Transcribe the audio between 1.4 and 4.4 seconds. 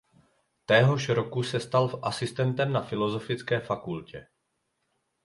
se stal asistentem na filozofické fakultě.